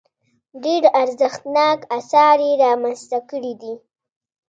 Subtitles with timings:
[0.63, 3.73] ډېر ارزښتناک اثار یې رامنځته کړي دي.